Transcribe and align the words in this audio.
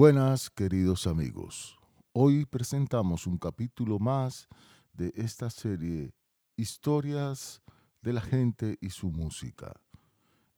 Buenas, 0.00 0.48
queridos 0.48 1.06
amigos. 1.06 1.78
Hoy 2.14 2.46
presentamos 2.46 3.26
un 3.26 3.36
capítulo 3.36 3.98
más 3.98 4.48
de 4.94 5.12
esta 5.14 5.50
serie 5.50 6.14
Historias 6.56 7.60
de 8.00 8.14
la 8.14 8.22
gente 8.22 8.78
y 8.80 8.88
su 8.88 9.10
música. 9.10 9.78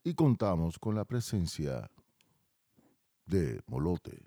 Y 0.05 0.15
contamos 0.15 0.78
con 0.78 0.95
la 0.95 1.05
presencia 1.05 1.91
de 3.27 3.60
Molote. 3.66 4.24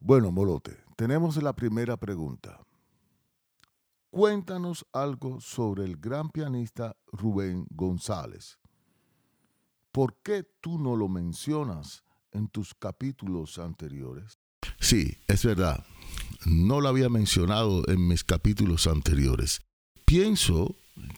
Bueno, 0.00 0.32
Molote, 0.32 0.78
tenemos 0.96 1.36
la 1.42 1.52
primera 1.52 1.98
pregunta. 1.98 2.58
Cuéntanos 4.10 4.84
algo 4.92 5.40
sobre 5.40 5.84
el 5.84 5.96
gran 5.96 6.30
pianista 6.30 6.96
Rubén 7.12 7.66
González. 7.70 8.58
¿Por 9.92 10.16
qué 10.22 10.44
tú 10.60 10.80
no 10.80 10.96
lo 10.96 11.08
mencionas 11.08 12.02
en 12.32 12.48
tus 12.48 12.74
capítulos 12.74 13.60
anteriores? 13.60 14.38
Sí, 14.80 15.16
es 15.28 15.44
verdad. 15.44 15.84
No 16.44 16.80
lo 16.80 16.88
había 16.88 17.08
mencionado 17.08 17.84
en 17.88 18.08
mis 18.08 18.24
capítulos 18.24 18.88
anteriores. 18.88 19.60
Pienso 20.04 20.74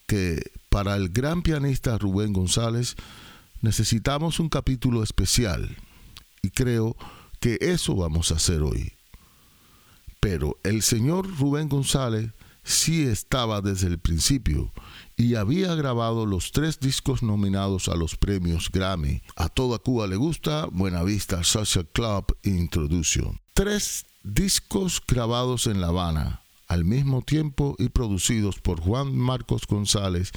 que 0.07 0.53
para 0.69 0.95
el 0.97 1.09
gran 1.09 1.43
pianista 1.43 1.97
Rubén 1.97 2.35
González 2.35 2.97
necesitamos 3.63 4.39
un 4.39 4.51
capítulo 4.51 5.03
especial 5.03 5.77
y 6.43 6.51
creo 6.51 6.97
que 7.41 7.57
eso 7.61 7.97
vamos 7.97 8.33
a 8.33 8.35
hacer 8.35 8.61
hoy. 8.63 8.93
Pero 10.21 10.59
el 10.63 10.83
señor 10.83 11.27
Rubén 11.39 11.71
González 11.71 12.33
sí 12.63 13.03
estaba 13.03 13.61
desde 13.61 13.89
el 13.89 13.99
principio 13.99 14.73
y 15.17 15.35
había 15.35 15.75
grabado 15.75 16.27
los 16.27 16.53
tres 16.53 16.81
discos 16.81 17.23
nominados 17.23 17.89
a 17.89 17.97
los 17.97 18.17
premios 18.17 18.71
Grammy. 18.71 19.23
A 19.37 19.49
toda 19.49 19.79
Cuba 19.79 20.07
le 20.07 20.17
gusta, 20.17 20.67
Buena 20.67 21.03
Vista 21.03 21.45
Social 21.45 21.89
Club 21.93 22.37
Introduction. 22.43 23.41
Tres 23.55 24.07
discos 24.23 25.03
grabados 25.07 25.67
en 25.67 25.81
La 25.81 25.89
Habana 25.89 26.43
al 26.73 26.85
mismo 26.87 27.21
tiempo 27.21 27.77
y 27.79 27.91
producidos 27.91 28.59
por 28.59 28.81
Juan 28.81 29.15
Marcos 29.15 29.67
González 29.67 30.33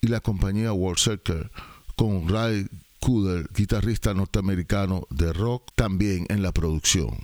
y 0.00 0.08
la 0.08 0.20
compañía 0.20 0.72
World 0.72 0.98
Circle 0.98 1.50
con 1.94 2.28
Ray 2.28 2.66
Cooder, 3.00 3.48
guitarrista 3.54 4.12
norteamericano 4.12 5.06
de 5.10 5.32
rock, 5.32 5.70
también 5.76 6.26
en 6.30 6.42
la 6.42 6.52
producción. 6.52 7.16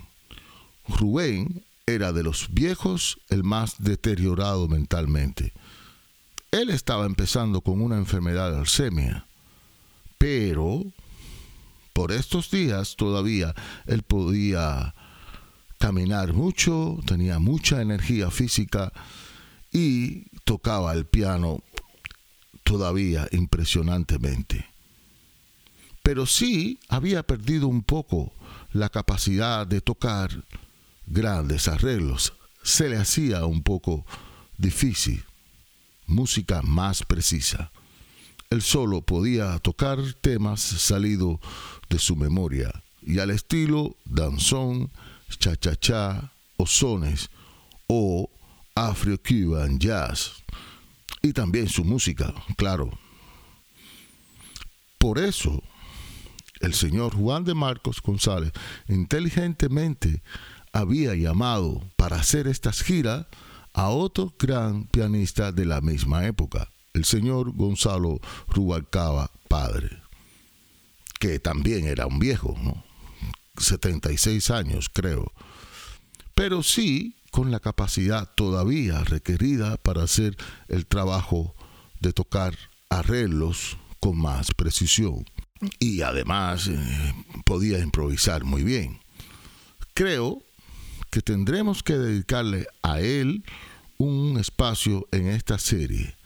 Rubén 0.87 1.65
era 1.86 2.12
de 2.12 2.22
los 2.22 2.52
viejos 2.52 3.18
el 3.28 3.44
más 3.44 3.77
deteriorado 3.78 4.68
mentalmente. 4.68 5.52
Él 6.50 6.70
estaba 6.70 7.06
empezando 7.06 7.60
con 7.60 7.80
una 7.80 7.96
enfermedad 7.96 8.52
de 8.52 8.59
alcemia, 8.59 9.26
pero 10.19 10.84
por 11.92 12.12
estos 12.12 12.50
días 12.50 12.97
todavía 12.97 13.54
él 13.86 14.03
podía 14.03 14.94
caminar 15.78 16.32
mucho, 16.32 16.98
tenía 17.06 17.38
mucha 17.38 17.82
energía 17.82 18.30
física 18.30 18.92
y 19.70 20.30
tocaba 20.44 20.92
el 20.94 21.04
piano 21.04 21.62
todavía 22.62 23.28
impresionantemente. 23.32 24.66
Pero 26.03 26.26
sí 26.26 26.78
había 26.88 27.22
perdido 27.22 27.66
un 27.69 27.82
poco 27.82 28.32
la 28.72 28.88
capacidad 28.88 29.66
de 29.66 29.80
tocar 29.80 30.44
grandes 31.06 31.69
arreglos, 31.69 32.34
se 32.62 32.88
le 32.88 32.97
hacía 32.97 33.44
un 33.47 33.62
poco 33.62 34.06
difícil. 34.59 35.25
Música 36.06 36.62
más 36.62 37.03
precisa. 37.03 37.70
Él 38.50 38.62
solo 38.62 39.03
podía 39.03 39.59
tocar 39.59 39.98
temas 40.20 40.60
salidos 40.60 41.38
de 41.88 41.98
su 41.98 42.15
memoria 42.15 42.84
y 43.03 43.19
al 43.19 43.31
estilo 43.31 43.97
danzón, 44.04 44.91
cha-cha-cha 45.38 46.32
o 46.56 46.66
o 47.86 48.31
afro-cuban 48.75 49.78
jazz. 49.78 50.42
Y 51.22 51.32
también 51.32 51.69
su 51.69 51.84
música, 51.84 52.34
claro. 52.56 52.91
Por 54.98 55.19
eso, 55.19 55.62
el 56.60 56.75
señor 56.75 57.15
Juan 57.15 57.44
de 57.44 57.54
Marcos 57.54 58.00
González 58.00 58.53
inteligentemente 58.88 60.22
había 60.74 61.14
llamado 61.14 61.88
para 61.96 62.16
hacer 62.16 62.48
estas 62.48 62.82
giras 62.82 63.26
a 63.72 63.88
otro 63.88 64.34
gran 64.38 64.86
pianista 64.88 65.52
de 65.52 65.64
la 65.64 65.80
misma 65.80 66.26
época, 66.26 66.68
el 66.92 67.04
señor 67.04 67.52
Gonzalo 67.52 68.20
Rubalcaba 68.48 69.30
padre, 69.48 70.02
que 71.20 71.38
también 71.38 71.86
era 71.86 72.06
un 72.06 72.18
viejo, 72.18 72.56
¿no? 72.60 72.84
76 73.56 74.50
años 74.50 74.90
creo, 74.92 75.32
pero 76.34 76.64
sí 76.64 77.16
con 77.30 77.52
la 77.52 77.60
capacidad 77.60 78.28
todavía 78.34 79.02
requerida 79.04 79.76
para 79.76 80.02
hacer 80.02 80.36
el 80.68 80.86
trabajo 80.86 81.54
de 82.00 82.12
tocar 82.12 82.56
arreglos 82.91 83.76
con 84.00 84.18
más 84.18 84.52
precisión. 84.52 85.24
Y 85.78 86.02
además 86.02 86.66
eh, 86.66 87.14
podía 87.44 87.78
improvisar 87.78 88.44
muy 88.44 88.62
bien. 88.62 89.00
Creo 89.94 90.44
que 91.14 91.22
tendremos 91.22 91.84
que 91.84 91.97
dedicarle 91.97 92.66
a 92.82 93.00
él 93.00 93.44
un 93.98 94.36
espacio 94.36 95.06
en 95.12 95.28
esta 95.28 95.60
serie, 95.60 96.16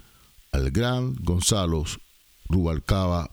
al 0.51 0.71
gran 0.71 1.15
Gonzalo 1.17 1.85
Rubalcaba 2.49 3.31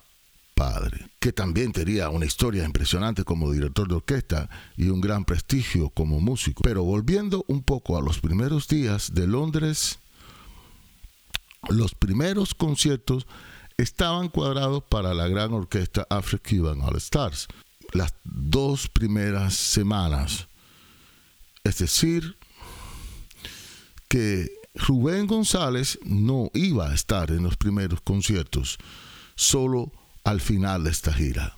padre, 0.54 1.08
que 1.18 1.32
también 1.32 1.72
tenía 1.72 2.10
una 2.10 2.26
historia 2.26 2.66
impresionante 2.66 3.24
como 3.24 3.54
director 3.54 3.88
de 3.88 3.96
orquesta 3.96 4.50
y 4.76 4.90
un 4.90 5.00
gran 5.00 5.24
prestigio 5.24 5.90
como 5.92 6.20
músico. 6.20 6.62
Pero 6.62 6.84
volviendo 6.84 7.46
un 7.48 7.64
poco 7.64 7.98
a 7.98 8.02
los 8.02 8.20
primeros 8.20 8.68
días 8.68 9.14
de 9.14 9.26
Londres, 9.26 10.00
los 11.70 11.96
primeros 11.96 12.54
conciertos 12.54 13.28
estaban 13.78 14.28
cuadrados 14.28 14.84
para 14.84 15.14
la 15.14 15.30
gran 15.30 15.54
orquesta 15.54 16.06
Afro-Cuban 16.10 16.82
All 16.82 16.98
Stars. 16.98 17.48
Las 17.94 18.14
dos 18.26 18.90
primeras 18.90 19.54
semanas 19.54 20.50
es 21.66 21.80
decir, 21.80 22.38
que 24.08 24.50
Rubén 24.76 25.28
González 25.28 26.00
no 26.06 26.52
iba 26.54 26.90
a 26.90 26.94
estar 26.94 27.32
en 27.32 27.44
los 27.44 27.58
primeros 27.58 28.00
conciertos, 28.02 28.78
solo 29.36 29.92
al 30.24 30.40
final 30.40 30.86
de 30.86 30.92
esta 30.92 31.12
gira. 31.12 31.58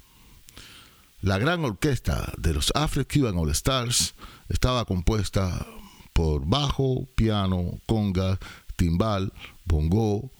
La 1.21 1.37
gran 1.37 1.65
orquesta 1.65 2.33
de 2.37 2.53
los 2.53 2.71
Afro-Cuban 2.73 3.37
All 3.37 3.49
Stars 3.51 4.15
estaba 4.49 4.85
compuesta 4.85 5.67
por 6.13 6.47
bajo, 6.47 7.05
piano, 7.15 7.79
conga, 7.85 8.39
timbal, 8.75 9.33
bongo, 9.65 10.31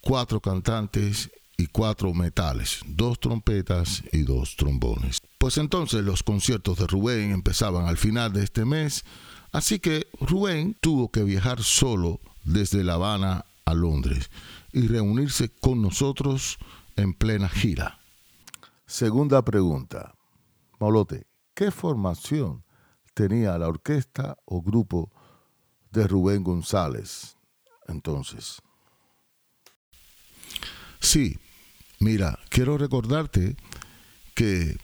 cuatro 0.00 0.40
cantantes 0.40 1.30
y 1.56 1.66
cuatro 1.68 2.12
metales, 2.14 2.80
dos 2.86 3.20
trompetas 3.20 4.02
y 4.12 4.22
dos 4.22 4.56
trombones. 4.56 5.20
Pues 5.38 5.58
entonces 5.58 6.02
los 6.04 6.22
conciertos 6.22 6.78
de 6.78 6.86
Rubén 6.86 7.30
empezaban 7.30 7.86
al 7.86 7.96
final 7.96 8.32
de 8.32 8.44
este 8.44 8.64
mes, 8.64 9.04
así 9.52 9.78
que 9.78 10.08
Rubén 10.20 10.76
tuvo 10.80 11.10
que 11.10 11.22
viajar 11.22 11.62
solo 11.62 12.20
desde 12.44 12.84
La 12.84 12.94
Habana 12.94 13.46
a 13.64 13.74
Londres 13.74 14.30
y 14.72 14.86
reunirse 14.88 15.48
con 15.48 15.80
nosotros 15.80 16.58
en 16.96 17.14
plena 17.14 17.48
gira. 17.48 18.00
Segunda 18.86 19.42
pregunta. 19.42 20.14
Molote, 20.78 21.26
¿qué 21.54 21.70
formación 21.70 22.64
tenía 23.14 23.56
la 23.58 23.68
orquesta 23.68 24.36
o 24.44 24.60
grupo 24.60 25.10
de 25.90 26.06
Rubén 26.06 26.42
González 26.42 27.36
entonces? 27.86 28.60
Sí, 31.00 31.38
mira, 32.04 32.38
quiero 32.50 32.76
recordarte 32.76 33.56
que 34.34 34.76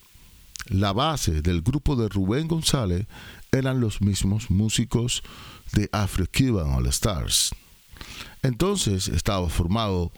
la 0.69 0.95
base 0.95 1.43
del 1.43 1.61
grupo 1.61 1.95
de 1.95 2.09
Rubén 2.09 2.49
González 2.49 3.07
eran 3.53 3.79
los 3.79 4.01
mismos 4.01 4.51
músicos 4.51 5.23
de 5.73 5.91
Afro-Cuban 5.93 6.73
All 6.73 6.87
Stars. 6.87 7.51
Entonces 8.43 9.09
estaba 9.09 9.51
formado 9.51 10.13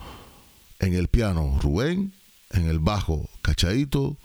en 0.79 0.95
el 0.95 1.09
piano 1.09 1.59
Rubén, 1.61 2.13
en 2.51 2.69
el 2.69 2.79
bajo 2.79 3.29
Cachaito, 3.43 4.17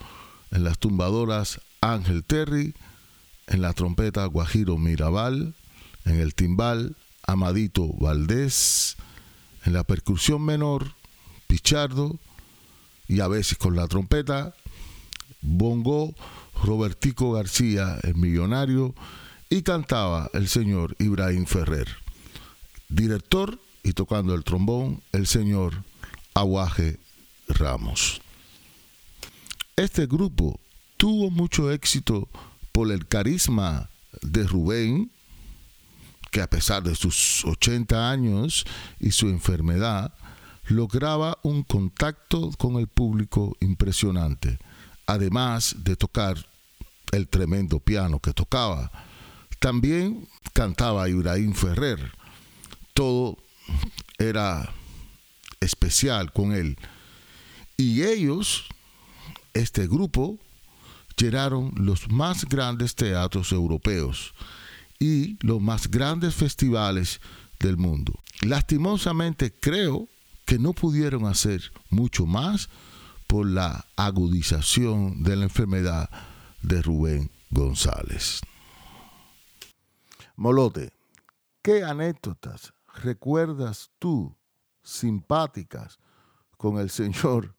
en 0.52 0.64
las 0.64 0.78
tumbadoras 0.78 1.60
Ángel 1.82 2.24
Terry, 2.24 2.76
en 3.48 3.62
la 3.62 3.74
trompeta 3.74 4.24
Guajiro 4.26 4.78
Mirabal, 4.78 5.56
en 6.06 6.20
el 6.20 6.36
timbal 6.36 6.96
Amadito 7.26 7.92
Valdés, 8.00 8.98
en 9.66 9.74
la 9.74 9.84
percusión 9.84 10.44
menor 10.44 10.94
Pichardo 11.48 12.20
y 13.08 13.20
a 13.22 13.28
veces 13.28 13.58
con 13.58 13.76
la 13.76 13.88
trompeta 13.88 14.54
bongo 15.42 16.14
Robertico 16.64 17.34
García, 17.34 18.00
el 18.04 18.16
millonario, 18.16 18.96
y 19.50 19.62
cantaba 19.62 20.30
el 20.34 20.48
señor 20.48 20.96
Ibrahim 21.00 21.46
Ferrer. 21.46 21.88
Director 22.90 23.60
y 23.84 23.94
tocando 23.94 24.34
el 24.34 24.44
trombón, 24.44 25.02
el 25.12 25.28
señor 25.28 25.84
Aguaje 26.34 27.00
Ramos. 27.48 28.22
Este 29.76 30.06
grupo 30.08 30.60
tuvo 30.98 31.30
mucho 31.30 31.72
éxito 31.72 32.28
por 32.72 32.92
el 32.92 33.08
carisma 33.08 33.90
de 34.22 34.44
Rubén, 34.44 35.12
que 36.32 36.42
a 36.42 36.50
pesar 36.50 36.84
de 36.84 36.96
sus 36.96 37.46
80 37.46 38.10
años 38.10 38.66
y 39.00 39.12
su 39.12 39.30
enfermedad, 39.30 40.14
lograba 40.68 41.38
un 41.44 41.64
contacto 41.64 42.52
con 42.58 42.76
el 42.76 42.88
público 42.88 43.56
impresionante, 43.60 44.60
además 45.06 45.76
de 45.80 45.96
tocar 45.96 46.38
el 47.12 47.28
tremendo 47.28 47.80
piano 47.80 48.20
que 48.20 48.34
tocaba. 48.34 48.92
También 49.60 50.28
cantaba 50.54 51.10
Ibrahim 51.10 51.54
Ferrer. 51.54 52.12
Todo 52.94 53.38
era 54.18 54.74
especial 55.60 56.32
con 56.32 56.54
él. 56.54 56.78
Y 57.78 58.04
ellos, 58.04 58.66
este 59.54 59.88
grupo, 59.88 60.38
llenaron 61.16 61.74
los 61.76 62.10
más 62.10 62.46
grandes 62.46 62.96
teatros 62.96 63.52
europeos 63.52 64.34
y 65.00 65.38
los 65.46 65.62
más 65.62 65.90
grandes 65.90 66.36
festivales 66.36 67.22
del 67.60 67.78
mundo. 67.78 68.14
Lastimosamente 68.42 69.52
creo 69.52 70.08
que 70.48 70.58
no 70.58 70.72
pudieron 70.72 71.26
hacer 71.26 71.62
mucho 71.90 72.26
más 72.26 72.70
por 73.28 73.46
la 73.46 73.86
agudización 73.98 75.22
de 75.22 75.36
la 75.36 75.44
enfermedad 75.44 76.10
de 76.62 76.82
Rubén 76.82 77.30
González. 77.50 78.40
Molote, 80.38 80.94
¿qué 81.62 81.84
anécdotas 81.84 82.74
recuerdas 83.04 83.92
tú 84.00 84.38
simpáticas 84.82 86.00
con 86.56 86.80
el 86.80 86.90
señor 86.90 87.54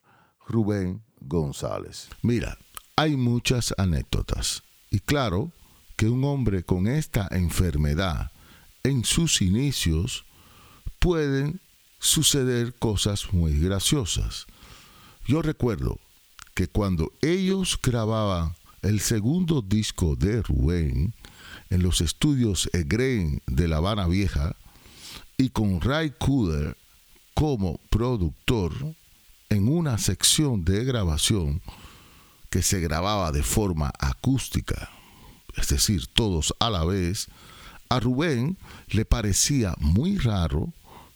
Rubén 0.46 1.05
González? 1.20 2.08
Mira, 2.23 2.56
hay 2.96 3.19
muchas 3.19 3.75
anécdotas. 3.76 4.62
Y 4.91 5.00
claro 5.00 5.52
que 5.99 6.08
un 6.08 6.25
hombre 6.25 6.62
con 6.62 6.87
esta 6.87 7.29
enfermedad 7.32 8.32
en 8.82 9.05
sus 9.05 9.43
inicios 9.43 10.25
pueden 10.99 11.61
suceder 11.99 12.75
cosas 12.75 13.33
muy 13.33 13.59
graciosas. 13.59 14.47
Yo 15.27 15.43
recuerdo 15.43 15.99
que 16.55 16.69
cuando 16.69 17.12
ellos 17.21 17.79
grababan 17.83 18.55
el 18.83 19.00
segundo 19.00 19.62
disco 19.62 20.17
de 20.17 20.43
Rubén 20.43 21.15
en 21.71 21.83
los 21.83 22.00
estudios 22.00 22.71
Egren 22.73 23.43
de 23.47 23.69
La 23.69 23.79
Habana 23.79 24.06
Vieja 24.06 24.56
y 25.37 25.50
con 25.50 25.81
Ray 25.81 26.12
Cooder 26.19 26.77
como 27.35 27.79
productor 27.91 28.73
en 29.51 29.69
una 29.69 29.99
sección 29.99 30.65
de 30.65 30.85
grabación 30.85 31.62
que 32.51 32.62
se 32.62 32.81
grababa 32.81 33.31
de 33.33 33.43
forma 33.43 33.93
acústica, 33.99 34.91
es 35.56 35.69
decir, 35.69 36.06
todos 36.06 36.55
a 36.61 36.71
la 36.71 36.85
vez, 36.85 37.29
a 37.89 38.01
Rubén 38.01 38.59
le 38.89 39.05
parecía 39.05 39.75
muy 39.79 40.19
raro 40.19 40.73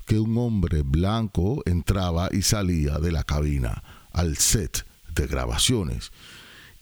que 0.06 0.18
un 0.18 0.36
hombre 0.38 0.82
blanco 0.82 1.62
entraba 1.66 2.28
y 2.32 2.42
salía 2.42 2.98
de 2.98 3.12
la 3.12 3.24
cabina 3.24 3.82
al 4.12 4.36
set 4.36 4.86
de 5.14 5.26
grabaciones 5.26 6.10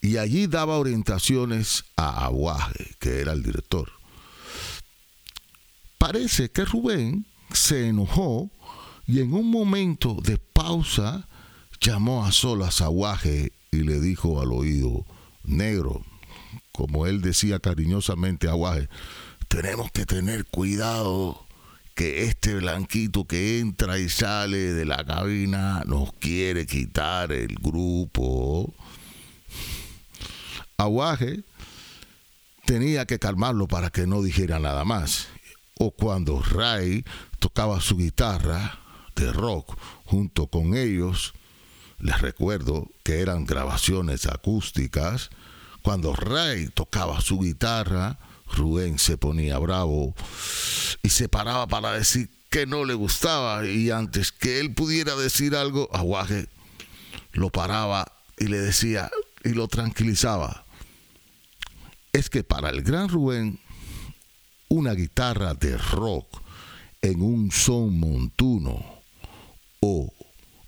y 0.01 0.17
allí 0.17 0.47
daba 0.47 0.79
orientaciones 0.79 1.85
a 1.97 2.25
Aguaje, 2.25 2.95
que 2.99 3.21
era 3.21 3.33
el 3.33 3.43
director. 3.43 3.91
Parece 5.99 6.51
que 6.51 6.65
Rubén 6.65 7.27
se 7.53 7.89
enojó 7.89 8.51
y 9.07 9.21
en 9.21 9.35
un 9.35 9.51
momento 9.51 10.17
de 10.23 10.39
pausa 10.39 11.29
llamó 11.81 12.25
a 12.25 12.33
solas 12.33 12.81
a 12.81 12.87
Aguaje 12.87 13.53
y 13.71 13.83
le 13.83 14.01
dijo 14.01 14.41
al 14.41 14.53
oído, 14.53 15.05
negro, 15.45 16.03
como 16.73 17.07
él 17.07 17.21
decía 17.21 17.59
cariñosamente 17.59 18.49
a 18.49 18.53
Aguaje, 18.53 18.89
tenemos 19.49 19.91
que 19.93 20.07
tener 20.07 20.47
cuidado 20.47 21.45
que 22.01 22.25
este 22.25 22.55
blanquito 22.55 23.27
que 23.27 23.59
entra 23.59 23.99
y 23.99 24.09
sale 24.09 24.73
de 24.73 24.87
la 24.87 25.05
cabina 25.05 25.83
nos 25.85 26.15
quiere 26.15 26.65
quitar 26.65 27.31
el 27.31 27.57
grupo. 27.57 28.73
Aguaje 30.79 31.45
tenía 32.65 33.05
que 33.05 33.19
calmarlo 33.19 33.69
para 33.69 33.91
que 33.91 34.07
no 34.07 34.23
dijera 34.23 34.59
nada 34.59 34.87
más. 34.87 35.29
O 35.79 35.91
cuando 35.91 36.41
Ray 36.41 37.05
tocaba 37.39 37.83
su 37.83 37.99
guitarra 37.99 38.81
de 39.15 39.31
rock 39.31 39.77
junto 40.07 40.47
con 40.47 40.75
ellos, 40.75 41.35
les 41.99 42.19
recuerdo 42.23 42.89
que 43.03 43.21
eran 43.21 43.45
grabaciones 43.45 44.25
acústicas, 44.25 45.29
cuando 45.83 46.15
Ray 46.15 46.69
tocaba 46.69 47.21
su 47.21 47.41
guitarra, 47.41 48.19
Rubén 48.55 48.99
se 48.99 49.17
ponía 49.17 49.59
bravo 49.59 50.15
y 51.03 51.11
se 51.11 51.29
paraba 51.29 51.67
para 51.67 51.93
decir 51.93 52.31
que 52.51 52.67
no 52.67 52.85
le 52.85 52.95
gustaba 52.95 53.65
y 53.67 53.91
antes 53.91 54.33
que 54.33 54.61
él 54.61 54.75
pudiera 54.75 55.15
decir 55.15 55.55
algo, 55.55 55.89
Aguaje 55.93 56.49
lo 57.33 57.51
paraba 57.51 58.13
y 58.39 58.47
le 58.47 58.59
decía 58.59 59.11
y 59.45 59.51
lo 59.51 59.69
tranquilizaba. 59.69 60.65
Es 62.13 62.29
que 62.29 62.43
para 62.43 62.71
el 62.71 62.83
gran 62.83 63.09
Rubén, 63.09 63.61
una 64.69 64.95
guitarra 64.95 65.55
de 65.55 65.79
rock 65.79 66.43
en 67.03 67.23
un 67.23 67.51
son 67.51 67.99
montuno 67.99 68.85
o 69.81 70.13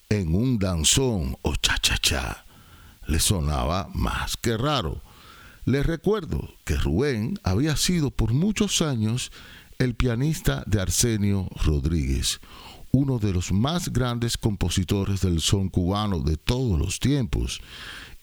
en 0.08 0.34
un 0.34 0.58
danzón 0.58 1.36
o 1.42 1.54
cha-cha-cha 1.56 2.44
le 3.06 3.18
sonaba 3.18 3.88
más 3.92 4.36
que 4.36 4.56
raro 4.56 5.02
les 5.64 5.86
recuerdo 5.86 6.48
que 6.64 6.76
Rubén 6.76 7.38
había 7.42 7.76
sido 7.76 8.10
por 8.10 8.32
muchos 8.32 8.82
años 8.82 9.30
el 9.78 9.94
pianista 9.94 10.64
de 10.66 10.80
Arsenio 10.80 11.48
Rodríguez, 11.64 12.40
uno 12.90 13.18
de 13.18 13.32
los 13.32 13.52
más 13.52 13.92
grandes 13.92 14.36
compositores 14.36 15.20
del 15.20 15.40
son 15.40 15.68
cubano 15.68 16.20
de 16.20 16.36
todos 16.36 16.78
los 16.78 17.00
tiempos, 17.00 17.60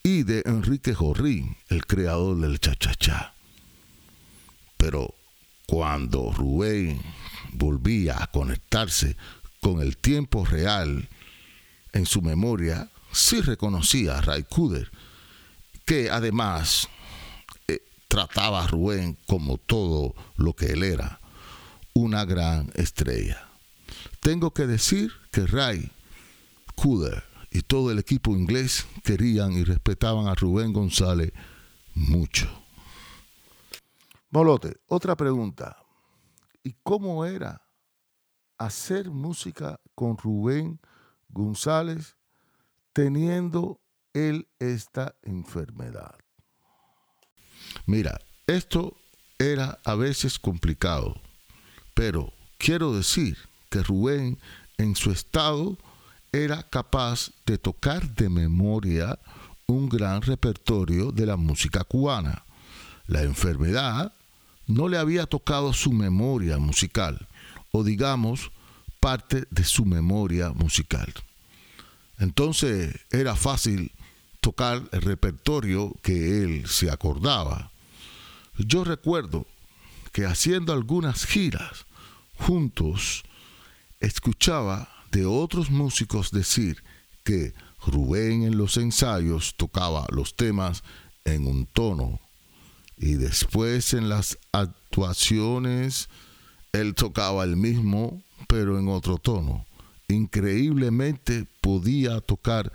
y 0.03 0.23
de 0.23 0.43
Enrique 0.45 0.93
Jorrín, 0.93 1.57
el 1.69 1.85
creador 1.85 2.39
del 2.39 2.59
cha-cha-cha. 2.59 3.33
Pero 4.77 5.13
cuando 5.65 6.31
Rubén 6.31 7.01
volvía 7.53 8.23
a 8.23 8.27
conectarse 8.27 9.17
con 9.59 9.81
el 9.81 9.97
tiempo 9.97 10.45
real 10.45 11.09
en 11.91 12.05
su 12.05 12.21
memoria, 12.21 12.89
sí 13.11 13.41
reconocía 13.41 14.17
a 14.17 14.21
Ray 14.21 14.43
Kuder, 14.43 14.89
que 15.85 16.09
además 16.09 16.87
trataba 18.09 18.63
a 18.63 18.67
Rubén 18.67 19.17
como 19.27 19.57
todo 19.57 20.15
lo 20.35 20.53
que 20.53 20.73
él 20.73 20.83
era, 20.83 21.21
una 21.93 22.25
gran 22.25 22.71
estrella. 22.73 23.47
Tengo 24.19 24.51
que 24.51 24.67
decir 24.67 25.11
que 25.31 25.45
Ray 25.45 25.91
Kuder 26.75 27.23
y 27.51 27.61
todo 27.61 27.91
el 27.91 27.99
equipo 27.99 28.31
inglés 28.31 28.85
querían 29.03 29.53
y 29.53 29.63
respetaban 29.63 30.27
a 30.27 30.35
Rubén 30.35 30.73
González 30.73 31.31
mucho. 31.93 32.49
Molote, 34.31 34.77
otra 34.87 35.15
pregunta. 35.15 35.77
¿Y 36.63 36.73
cómo 36.83 37.25
era 37.25 37.61
hacer 38.57 39.09
música 39.11 39.79
con 39.95 40.17
Rubén 40.17 40.79
González 41.29 42.17
teniendo 42.91 43.79
él 44.13 44.47
esta 44.59 45.15
enfermedad? 45.21 46.15
Mira, 47.89 48.21
esto 48.45 48.95
era 49.39 49.79
a 49.83 49.95
veces 49.95 50.37
complicado, 50.37 51.19
pero 51.95 52.31
quiero 52.59 52.93
decir 52.93 53.35
que 53.71 53.81
Rubén 53.81 54.37
en 54.77 54.95
su 54.95 55.09
estado 55.09 55.75
era 56.31 56.61
capaz 56.61 57.31
de 57.47 57.57
tocar 57.57 58.13
de 58.13 58.29
memoria 58.29 59.17
un 59.65 59.89
gran 59.89 60.21
repertorio 60.21 61.11
de 61.11 61.25
la 61.25 61.35
música 61.35 61.83
cubana. 61.83 62.43
La 63.07 63.23
enfermedad 63.23 64.13
no 64.67 64.87
le 64.87 64.99
había 64.99 65.25
tocado 65.25 65.73
su 65.73 65.91
memoria 65.91 66.59
musical, 66.59 67.27
o 67.71 67.83
digamos, 67.83 68.51
parte 68.99 69.45
de 69.49 69.63
su 69.63 69.83
memoria 69.83 70.51
musical. 70.51 71.11
Entonces 72.19 72.99
era 73.09 73.35
fácil 73.35 73.91
tocar 74.41 74.83
el 74.91 75.01
repertorio 75.01 75.95
que 76.03 76.43
él 76.43 76.67
se 76.67 76.91
acordaba. 76.91 77.71
Yo 78.59 78.83
recuerdo 78.83 79.47
que 80.11 80.25
haciendo 80.25 80.73
algunas 80.73 81.25
giras 81.25 81.85
juntos, 82.37 83.23
escuchaba 83.99 84.89
de 85.11 85.25
otros 85.25 85.69
músicos 85.69 86.31
decir 86.31 86.83
que 87.23 87.53
Rubén 87.85 88.43
en 88.43 88.57
los 88.57 88.77
ensayos 88.77 89.55
tocaba 89.55 90.05
los 90.09 90.35
temas 90.35 90.83
en 91.25 91.47
un 91.47 91.65
tono 91.65 92.19
y 92.97 93.13
después 93.13 93.93
en 93.93 94.09
las 94.09 94.37
actuaciones 94.51 96.09
él 96.73 96.95
tocaba 96.95 97.43
el 97.45 97.55
mismo 97.55 98.21
pero 98.47 98.79
en 98.79 98.89
otro 98.89 99.17
tono. 99.17 99.65
Increíblemente 100.07 101.45
podía 101.61 102.19
tocar 102.19 102.71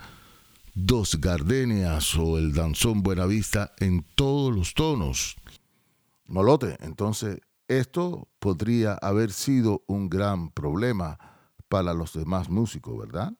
dos 0.73 1.19
gardenias 1.19 2.15
o 2.15 2.37
el 2.37 2.53
danzón 2.53 3.03
Buenavista 3.03 3.73
en 3.79 4.05
todos 4.15 4.55
los 4.55 4.73
tonos. 4.73 5.35
Molote, 6.27 6.77
entonces 6.81 7.39
esto 7.67 8.27
podría 8.39 8.93
haber 8.93 9.31
sido 9.31 9.83
un 9.87 10.09
gran 10.09 10.49
problema 10.51 11.17
para 11.69 11.93
los 11.93 12.13
demás 12.13 12.49
músicos, 12.49 12.97
¿verdad? 12.97 13.33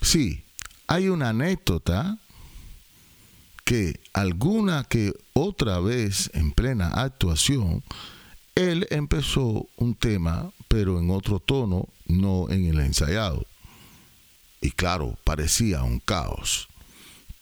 Sí, 0.00 0.44
hay 0.86 1.08
una 1.08 1.30
anécdota 1.30 2.18
que 3.64 4.00
alguna 4.14 4.84
que 4.84 5.12
otra 5.34 5.80
vez 5.80 6.30
en 6.32 6.52
plena 6.52 6.88
actuación, 6.88 7.82
él 8.54 8.86
empezó 8.90 9.68
un 9.76 9.94
tema, 9.94 10.50
pero 10.68 10.98
en 10.98 11.10
otro 11.10 11.38
tono, 11.38 11.88
no 12.06 12.48
en 12.48 12.64
el 12.64 12.80
ensayado. 12.80 13.44
Y 14.60 14.70
claro, 14.70 15.18
parecía 15.24 15.82
un 15.82 16.00
caos. 16.00 16.68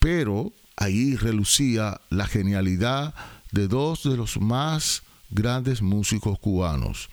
Pero 0.00 0.52
ahí 0.76 1.14
relucía 1.14 2.00
la 2.10 2.26
genialidad 2.26 3.14
de 3.52 3.68
dos 3.68 4.02
de 4.02 4.16
los 4.16 4.40
más 4.40 5.02
grandes 5.30 5.82
músicos 5.82 6.38
cubanos, 6.38 7.08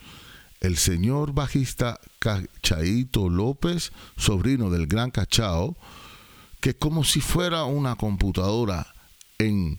el 0.60 0.76
señor 0.76 1.32
bajista 1.32 2.00
Cachaito 2.18 3.28
López, 3.28 3.92
sobrino 4.16 4.70
del 4.70 4.86
gran 4.86 5.10
Cachao, 5.10 5.76
que 6.60 6.74
como 6.74 7.04
si 7.04 7.20
fuera 7.20 7.64
una 7.64 7.96
computadora, 7.96 8.86
en 9.38 9.78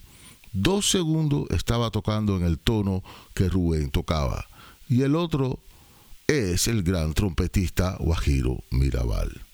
dos 0.54 0.90
segundos 0.90 1.48
estaba 1.50 1.90
tocando 1.90 2.38
en 2.38 2.44
el 2.44 2.60
tono 2.60 3.04
que 3.34 3.50
Rubén 3.50 3.90
tocaba. 3.90 4.46
Y 4.88 5.02
el 5.02 5.16
otro 5.16 5.60
es 6.28 6.68
el 6.68 6.84
gran 6.84 7.14
trompetista 7.14 7.98
Guajiro 8.00 8.64
Mirabal. 8.70 9.45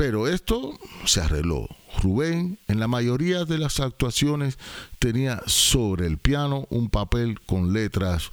Pero 0.00 0.28
esto 0.28 0.78
se 1.04 1.20
arregló. 1.20 1.68
Rubén 2.02 2.58
en 2.68 2.80
la 2.80 2.88
mayoría 2.88 3.44
de 3.44 3.58
las 3.58 3.80
actuaciones 3.80 4.58
tenía 4.98 5.42
sobre 5.44 6.06
el 6.06 6.16
piano 6.16 6.66
un 6.70 6.88
papel 6.88 7.38
con 7.42 7.74
letras 7.74 8.30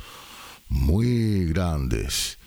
muy 0.70 1.44
grandes, 1.48 2.38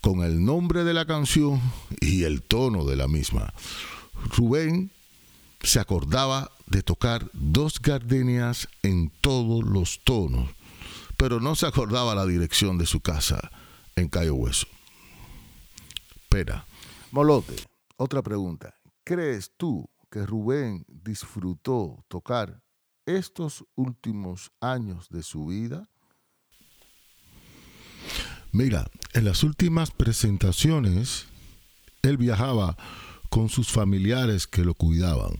con 0.00 0.24
el 0.24 0.42
nombre 0.42 0.84
de 0.84 0.94
la 0.94 1.04
canción 1.04 1.60
y 2.00 2.22
el 2.22 2.40
tono 2.40 2.86
de 2.86 2.96
la 2.96 3.06
misma. 3.06 3.52
Rubén 4.34 4.90
se 5.62 5.78
acordaba 5.78 6.50
de 6.68 6.82
tocar 6.82 7.28
dos 7.34 7.82
gardenias 7.82 8.66
en 8.82 9.12
todos 9.20 9.62
los 9.62 10.00
tonos, 10.04 10.48
pero 11.18 11.38
no 11.38 11.54
se 11.54 11.66
acordaba 11.66 12.14
la 12.14 12.24
dirección 12.24 12.78
de 12.78 12.86
su 12.86 13.00
casa 13.00 13.50
en 13.94 14.08
Cayo 14.08 14.36
Hueso. 14.36 14.66
Espera. 16.16 16.64
Molote. 17.12 17.77
Otra 18.00 18.22
pregunta. 18.22 18.74
¿Crees 19.02 19.50
tú 19.56 19.90
que 20.08 20.24
Rubén 20.24 20.84
disfrutó 20.86 22.04
tocar 22.06 22.62
estos 23.06 23.64
últimos 23.74 24.52
años 24.60 25.08
de 25.08 25.24
su 25.24 25.46
vida? 25.46 25.90
Mira, 28.52 28.88
en 29.14 29.24
las 29.24 29.42
últimas 29.42 29.90
presentaciones, 29.90 31.26
él 32.02 32.18
viajaba 32.18 32.76
con 33.30 33.48
sus 33.48 33.72
familiares 33.72 34.46
que 34.46 34.64
lo 34.64 34.74
cuidaban, 34.74 35.32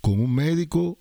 con 0.00 0.20
un 0.20 0.32
médico 0.32 1.00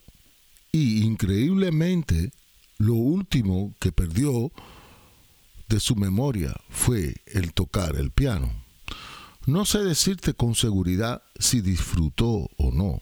y 0.72 1.04
increíblemente 1.04 2.32
lo 2.80 2.96
último 2.96 3.76
que 3.80 3.92
perdió 3.92 4.52
de 5.70 5.80
su 5.80 5.96
memoria 5.96 6.56
fue 6.68 7.14
el 7.28 7.54
tocar 7.54 7.96
el 7.96 8.10
piano. 8.10 8.63
No 9.46 9.66
sé 9.66 9.80
decirte 9.80 10.34
con 10.34 10.56
seguridad 10.56 11.22
si 11.38 11.60
disfrutó 11.60 12.50
o 12.58 12.72
no. 12.72 13.00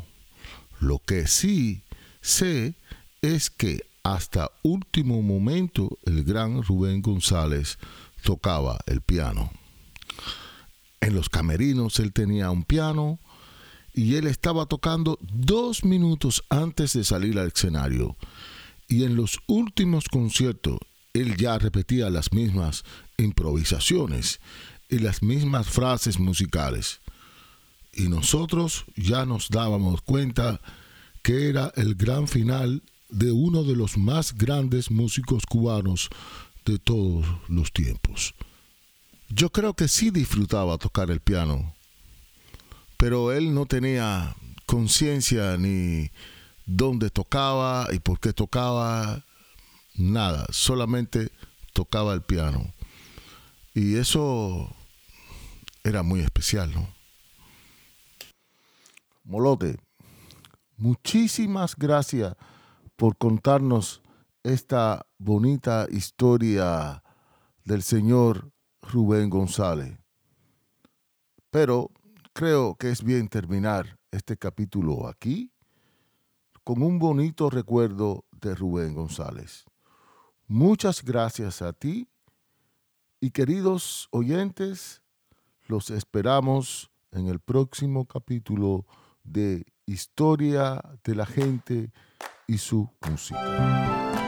Lo 0.80 0.98
que 0.98 1.28
sí 1.28 1.84
sé 2.22 2.76
es 3.22 3.52
que 3.52 3.86
hasta 4.04 4.50
último 4.64 5.22
momento 5.22 6.00
el 6.04 6.24
gran 6.24 6.64
Rubén 6.64 7.04
González 7.04 7.78
tocaba 8.24 8.80
el 8.88 9.02
piano. 9.02 9.52
En 11.00 11.14
los 11.14 11.30
camerinos 11.30 12.00
él 12.00 12.12
tenía 12.12 12.50
un 12.50 12.64
piano 12.64 13.20
y 13.94 14.16
él 14.16 14.26
estaba 14.26 14.66
tocando 14.66 15.20
dos 15.22 15.84
minutos 15.84 16.44
antes 16.50 16.94
de 16.94 17.04
salir 17.04 17.38
al 17.38 17.50
escenario. 17.50 18.18
Y 18.88 19.04
en 19.04 19.16
los 19.16 19.40
últimos 19.46 20.06
conciertos 20.06 20.80
él 21.14 21.38
ya 21.38 21.60
repetía 21.60 22.10
las 22.10 22.34
mismas 22.34 22.84
improvisaciones 23.18 24.40
y 24.92 25.00
las 25.00 25.24
mismas 25.24 25.68
frases 25.68 26.20
musicales. 26.20 27.00
Y 27.94 28.10
nosotros 28.10 28.86
ya 28.96 29.26
nos 29.26 29.50
dábamos 29.50 30.02
cuenta 30.02 30.62
que 31.24 31.50
era 31.50 31.72
el 31.76 31.96
gran 31.96 32.28
final 32.28 32.84
de 33.10 33.32
uno 33.32 33.64
de 33.64 33.76
los 33.76 33.98
más 33.98 34.38
grandes 34.38 34.92
músicos 34.92 35.46
cubanos 35.46 36.10
de 36.66 36.78
todos 36.78 37.26
los 37.48 37.72
tiempos. 37.72 38.34
Yo 39.30 39.50
creo 39.50 39.74
que 39.74 39.88
sí 39.88 40.12
disfrutaba 40.12 40.78
tocar 40.78 41.10
el 41.10 41.22
piano, 41.22 41.74
pero 42.98 43.32
él 43.32 43.54
no 43.54 43.66
tenía 43.66 44.36
conciencia 44.66 45.58
ni 45.58 46.12
dónde 46.66 47.10
tocaba 47.10 47.88
y 47.94 48.00
por 48.00 48.20
qué 48.20 48.34
tocaba, 48.34 49.24
nada, 49.96 50.46
solamente 50.52 51.32
tocaba 51.74 52.14
el 52.14 52.22
piano. 52.22 52.74
Y 53.74 53.96
eso 53.96 54.76
era 55.84 56.04
muy 56.04 56.22
especial, 56.22 56.72
¿no? 56.74 56.88
Molote, 59.24 59.78
muchísimas 60.78 61.76
gracias 61.76 62.36
por 62.96 63.18
contarnos 63.18 64.02
esta 64.44 65.06
bonita 65.18 65.88
historia 65.90 67.04
del 67.64 67.84
señor 67.84 68.52
Rubén 68.82 69.30
González. 69.30 69.98
Pero 71.50 71.92
creo 72.34 72.76
que 72.76 72.90
es 72.90 73.04
bien 73.04 73.28
terminar 73.28 74.00
este 74.12 74.38
capítulo 74.38 75.08
aquí 75.08 75.52
con 76.64 76.82
un 76.82 77.00
bonito 77.00 77.50
recuerdo 77.50 78.26
de 78.32 78.56
Rubén 78.56 78.94
González. 78.94 79.66
Muchas 80.48 81.04
gracias 81.04 81.62
a 81.62 81.74
ti 81.74 82.08
y 83.20 83.32
queridos 83.32 84.08
oyentes, 84.12 85.01
los 85.72 85.90
esperamos 85.90 86.92
en 87.14 87.28
el 87.28 87.40
próximo 87.40 88.06
capítulo 88.06 88.86
de 89.24 89.66
Historia 89.86 90.82
de 91.02 91.16
la 91.16 91.26
gente 91.26 91.94
y 92.46 92.58
su 92.58 92.90
música. 93.10 94.21